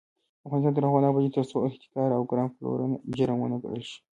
افغانستان 0.45 0.73
تر 0.75 0.83
هغو 0.85 1.01
نه 1.03 1.07
ابادیږي، 1.09 1.33
ترڅو 1.35 1.57
احتکار 1.67 2.09
او 2.17 2.23
ګران 2.29 2.47
پلورنه 2.55 2.97
جرم 3.17 3.37
ونه 3.39 3.57
ګڼل 3.63 3.81
شي. 3.89 3.97